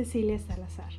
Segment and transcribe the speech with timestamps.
[0.00, 0.94] Cecilia Salazar.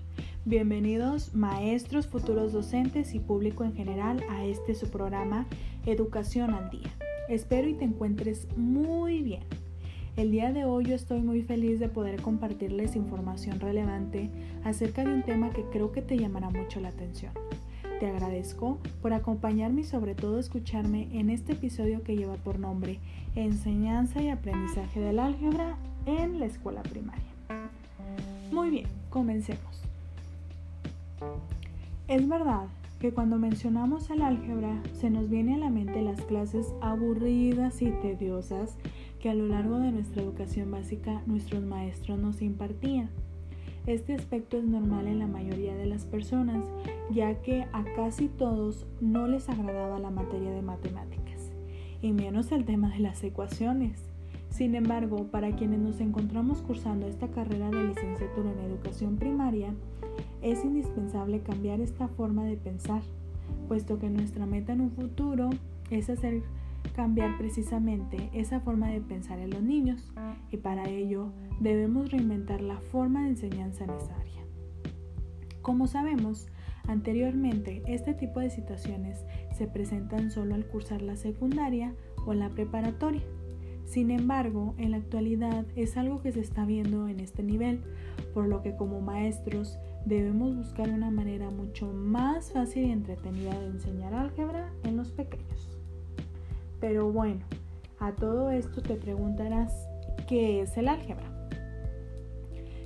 [0.45, 5.47] Bienvenidos maestros, futuros docentes y público en general a este su programa
[5.87, 6.91] Educación al Día.
[7.27, 9.41] Espero y te encuentres muy bien.
[10.17, 14.29] El día de hoy yo estoy muy feliz de poder compartirles información relevante
[14.63, 17.33] acerca de un tema que creo que te llamará mucho la atención.
[17.99, 22.99] Te agradezco por acompañarme y sobre todo escucharme en este episodio que lleva por nombre
[23.33, 27.31] Enseñanza y aprendizaje del álgebra en la escuela primaria.
[28.51, 29.81] Muy bien, comencemos.
[32.09, 32.67] Es verdad
[32.99, 37.91] que cuando mencionamos el álgebra se nos viene a la mente las clases aburridas y
[37.91, 38.75] tediosas
[39.21, 43.09] que a lo largo de nuestra educación básica nuestros maestros nos impartían.
[43.87, 46.65] Este aspecto es normal en la mayoría de las personas,
[47.09, 51.51] ya que a casi todos no les agradaba la materia de matemáticas,
[52.01, 54.10] y menos el tema de las ecuaciones.
[54.51, 59.73] Sin embargo, para quienes nos encontramos cursando esta carrera de licenciatura en educación primaria,
[60.41, 63.01] es indispensable cambiar esta forma de pensar,
[63.67, 65.49] puesto que nuestra meta en un futuro
[65.89, 66.43] es hacer
[66.95, 70.11] cambiar precisamente esa forma de pensar en los niños
[70.51, 74.43] y para ello debemos reinventar la forma de enseñanza en esa área.
[75.61, 76.47] Como sabemos,
[76.87, 79.23] anteriormente este tipo de situaciones
[79.57, 81.93] se presentan solo al cursar la secundaria
[82.25, 83.23] o la preparatoria.
[83.91, 87.81] Sin embargo, en la actualidad es algo que se está viendo en este nivel,
[88.33, 93.65] por lo que como maestros debemos buscar una manera mucho más fácil y entretenida de
[93.65, 95.77] enseñar álgebra en los pequeños.
[96.79, 97.41] Pero bueno,
[97.99, 99.73] a todo esto te preguntarás,
[100.25, 101.29] ¿qué es el álgebra?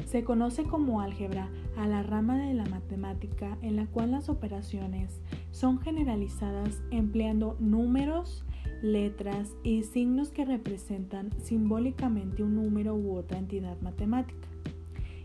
[0.07, 5.21] Se conoce como álgebra a la rama de la matemática en la cual las operaciones
[5.51, 8.43] son generalizadas empleando números,
[8.85, 14.47] letras y signos que representan simbólicamente un número u otra entidad matemática.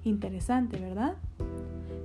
[0.05, 1.17] Interesante, ¿verdad?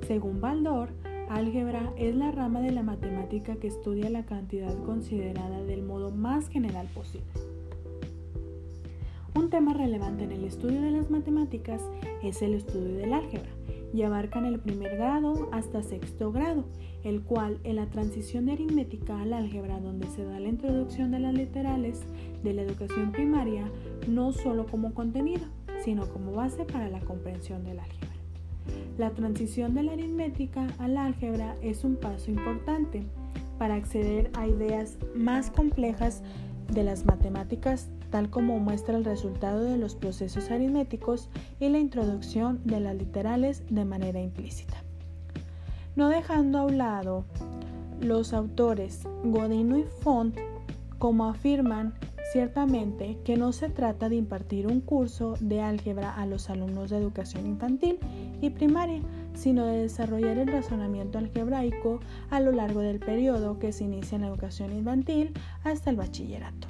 [0.08, 0.90] Según Baldor,
[1.30, 6.50] Álgebra es la rama de la matemática que estudia la cantidad considerada del modo más
[6.50, 7.26] general posible.
[9.34, 11.82] Un tema relevante en el estudio de las matemáticas
[12.22, 13.55] es el estudio del álgebra
[13.96, 16.66] y abarcan el primer grado hasta sexto grado,
[17.06, 21.20] el cual en la transición de aritmética al álgebra donde se da la introducción de
[21.20, 22.02] las literales
[22.44, 23.72] de la educación primaria
[24.10, 25.46] no solo como contenido,
[25.86, 28.10] sino como base para la comprensión del álgebra.
[28.98, 33.04] La transición de la aritmética al álgebra es un paso importante
[33.58, 36.22] para acceder a ideas más complejas
[36.70, 41.28] de las matemáticas, tal como muestra el resultado de los procesos aritméticos
[41.60, 44.78] y la introducción de las literales de manera implícita.
[45.98, 47.26] No dejando a un lado
[48.00, 50.38] los autores Godino y Font,
[50.98, 51.94] como afirman
[52.32, 56.98] Ciertamente que no se trata de impartir un curso de álgebra a los alumnos de
[56.98, 58.00] educación infantil
[58.42, 59.02] y primaria,
[59.36, 62.00] sino de desarrollar el razonamiento algebraico
[62.30, 65.34] a lo largo del periodo que se inicia en la educación infantil
[65.64, 66.68] hasta el bachillerato.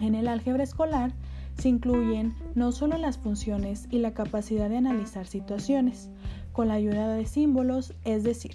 [0.00, 1.12] En el álgebra escolar
[1.56, 6.08] se incluyen no solo las funciones y la capacidad de analizar situaciones,
[6.52, 8.54] con la ayuda de símbolos, es decir,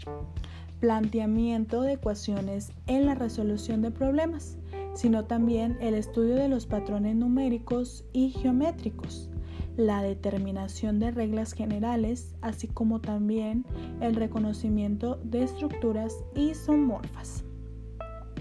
[0.79, 4.57] planteamiento de ecuaciones en la resolución de problemas,
[4.93, 9.29] sino también el estudio de los patrones numéricos y geométricos,
[9.77, 13.65] la determinación de reglas generales, así como también
[14.01, 17.43] el reconocimiento de estructuras isomorfas.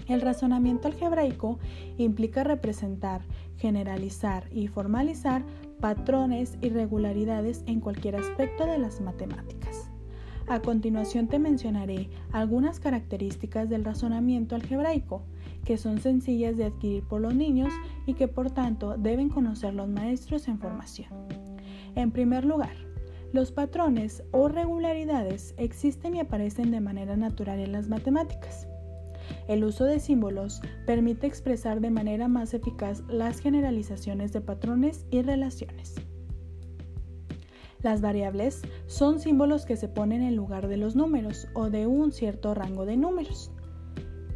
[0.07, 1.59] El razonamiento algebraico
[1.97, 3.21] implica representar,
[3.57, 5.43] generalizar y formalizar
[5.79, 9.89] patrones y regularidades en cualquier aspecto de las matemáticas.
[10.47, 15.23] A continuación te mencionaré algunas características del razonamiento algebraico,
[15.63, 17.71] que son sencillas de adquirir por los niños
[18.05, 21.09] y que por tanto deben conocer los maestros en formación.
[21.95, 22.75] En primer lugar,
[23.31, 28.67] los patrones o regularidades existen y aparecen de manera natural en las matemáticas.
[29.47, 35.21] El uso de símbolos permite expresar de manera más eficaz las generalizaciones de patrones y
[35.21, 35.95] relaciones.
[37.81, 42.13] Las variables son símbolos que se ponen en lugar de los números o de un
[42.13, 43.51] cierto rango de números.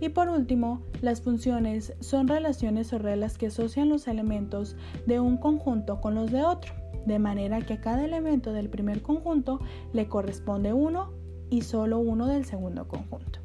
[0.02, 4.76] Y por último, las funciones son relaciones o reglas que asocian los elementos
[5.06, 6.74] de un conjunto con los de otro,
[7.06, 9.60] de manera que a cada elemento del primer conjunto
[9.94, 11.14] le corresponde uno
[11.50, 13.37] y solo uno del segundo conjunto.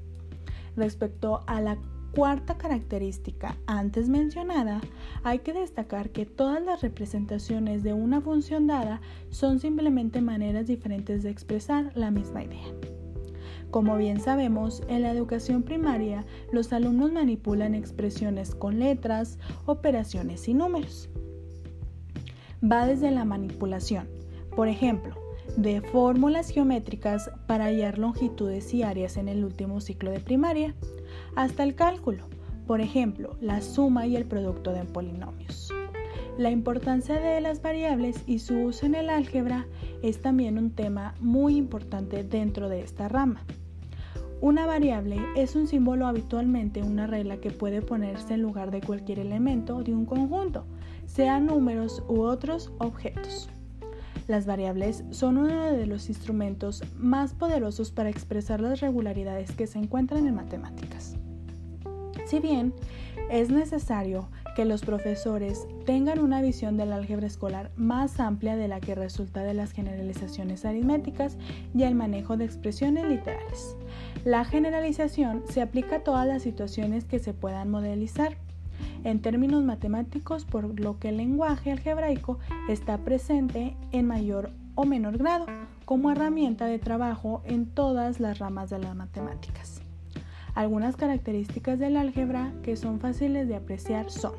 [0.77, 1.79] Respecto a la
[2.15, 4.81] cuarta característica antes mencionada,
[5.25, 11.23] hay que destacar que todas las representaciones de una función dada son simplemente maneras diferentes
[11.23, 12.67] de expresar la misma idea.
[13.71, 20.53] Como bien sabemos, en la educación primaria los alumnos manipulan expresiones con letras, operaciones y
[20.53, 21.09] números.
[22.63, 24.09] Va desde la manipulación.
[24.55, 25.15] Por ejemplo,
[25.57, 30.75] de fórmulas geométricas para hallar longitudes y áreas en el último ciclo de primaria,
[31.37, 32.25] hasta el cálculo,
[32.67, 35.73] por ejemplo, la suma y el producto de polinomios.
[36.39, 39.67] La importancia de las variables y su uso en el álgebra
[40.03, 43.45] es también un tema muy importante dentro de esta rama.
[44.41, 49.19] Una variable es un símbolo habitualmente una regla que puede ponerse en lugar de cualquier
[49.19, 50.65] elemento de un conjunto,
[51.07, 53.51] sean números u otros objetos.
[54.29, 59.79] Las variables son uno de los instrumentos más poderosos para expresar las regularidades que se
[59.79, 61.17] encuentran en matemáticas.
[62.27, 62.73] Si bien
[63.31, 68.81] es necesario que los profesores tengan una visión del álgebra escolar más amplia de la
[68.81, 71.37] que resulta de las generalizaciones aritméticas
[71.75, 73.77] y el manejo de expresiones literales.
[74.25, 78.37] La generalización se aplica a todas las situaciones que se puedan modelizar
[79.05, 82.39] en términos matemáticos, por lo que el lenguaje algebraico
[82.69, 85.47] está presente en mayor o menor grado
[85.85, 89.83] como herramienta de trabajo en todas las ramas de las matemáticas.
[90.55, 94.35] Algunas características del álgebra que son fáciles de apreciar son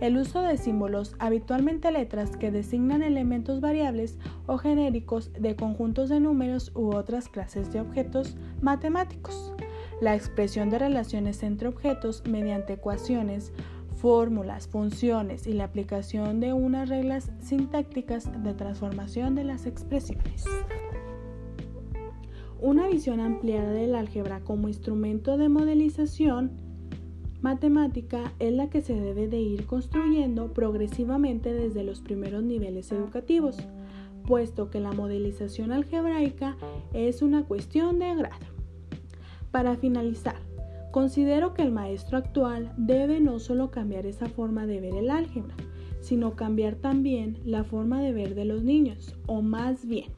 [0.00, 4.16] el uso de símbolos, habitualmente letras que designan elementos variables
[4.46, 9.47] o genéricos de conjuntos de números u otras clases de objetos matemáticos,
[10.00, 13.52] la expresión de relaciones entre objetos mediante ecuaciones,
[13.96, 20.44] fórmulas, funciones y la aplicación de unas reglas sintácticas de transformación de las expresiones.
[22.60, 26.52] Una visión ampliada del álgebra como instrumento de modelización
[27.40, 33.56] matemática es la que se debe de ir construyendo progresivamente desde los primeros niveles educativos,
[34.26, 36.56] puesto que la modelización algebraica
[36.92, 38.57] es una cuestión de grado.
[39.50, 40.36] Para finalizar,
[40.90, 45.54] considero que el maestro actual debe no solo cambiar esa forma de ver el álgebra,
[46.00, 50.12] sino cambiar también la forma de ver de los niños, o más bien,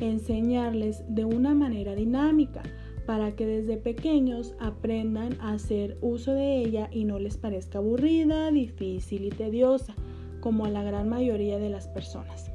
[0.00, 2.62] enseñarles de una manera dinámica
[3.06, 8.50] para que desde pequeños aprendan a hacer uso de ella y no les parezca aburrida,
[8.50, 9.94] difícil y tediosa,
[10.40, 12.50] como a la gran mayoría de las personas.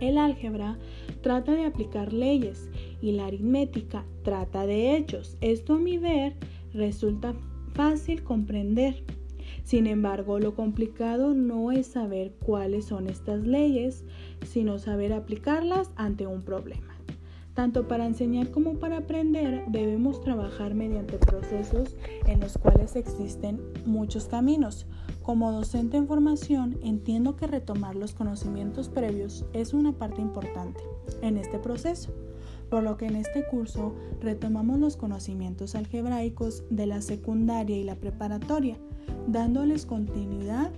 [0.00, 0.78] El álgebra
[1.22, 5.36] trata de aplicar leyes y la aritmética trata de hechos.
[5.40, 6.36] Esto a mi ver
[6.72, 7.34] resulta
[7.74, 9.04] fácil comprender.
[9.64, 14.04] Sin embargo, lo complicado no es saber cuáles son estas leyes,
[14.46, 16.98] sino saber aplicarlas ante un problema.
[17.58, 21.96] Tanto para enseñar como para aprender debemos trabajar mediante procesos
[22.26, 24.86] en los cuales existen muchos caminos.
[25.22, 30.80] Como docente en formación entiendo que retomar los conocimientos previos es una parte importante
[31.20, 32.14] en este proceso,
[32.70, 37.94] por lo que en este curso retomamos los conocimientos algebraicos de la secundaria y la
[37.96, 38.76] preparatoria,
[39.26, 40.70] dándoles continuidad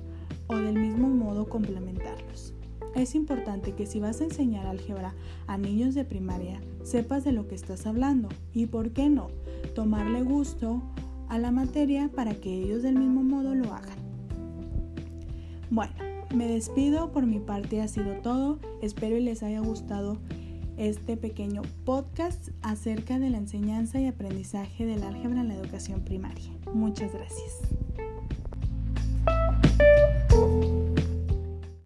[0.47, 2.55] o del mismo modo complementarlos.
[2.95, 5.15] Es importante que si vas a enseñar álgebra
[5.47, 9.29] a niños de primaria, sepas de lo que estás hablando y, ¿por qué no?,
[9.75, 10.83] tomarle gusto
[11.29, 13.99] a la materia para que ellos del mismo modo lo hagan.
[15.71, 15.93] Bueno,
[16.35, 20.19] me despido, por mi parte ha sido todo, espero y les haya gustado
[20.81, 26.50] este pequeño podcast acerca de la enseñanza y aprendizaje del álgebra en la educación primaria.
[26.73, 27.69] Muchas gracias.